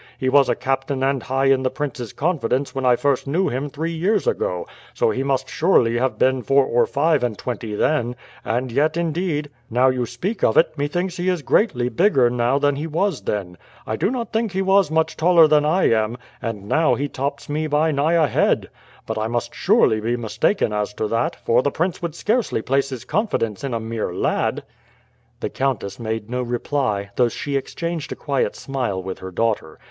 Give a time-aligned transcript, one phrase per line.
[0.17, 3.69] He was a captain and high in the prince's confidence when I first knew him
[3.69, 8.15] three years ago, so he must surely have been four or five and twenty then;
[8.43, 12.77] and yet, indeed, now you speak of it, methinks he is greatly bigger now than
[12.77, 13.59] he was then.
[13.85, 17.47] I do not think he was much taller than I am, and now he tops
[17.47, 18.71] me by nigh a head.
[19.05, 22.89] But I must surely be mistaken as to that, for the prince would scarcely place
[22.89, 24.63] his confidence in a mere lad."
[25.41, 29.77] The countess made no reply, though she exchanged a quiet smile with her daughter.